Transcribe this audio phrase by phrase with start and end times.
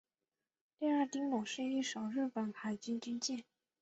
[0.79, 3.43] 第二丁卯是一艘日本海军军舰。